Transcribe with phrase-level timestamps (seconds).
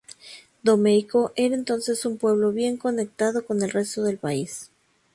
[0.63, 4.71] Domeyko era entonces un pueblo bien conectado con el resto del país.